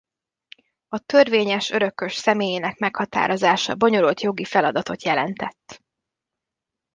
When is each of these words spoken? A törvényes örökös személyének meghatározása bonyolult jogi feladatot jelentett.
A 0.87 0.99
törvényes 0.99 1.69
örökös 1.69 2.15
személyének 2.15 2.77
meghatározása 2.77 3.75
bonyolult 3.75 4.21
jogi 4.21 4.45
feladatot 4.45 5.03
jelentett. 5.03 5.83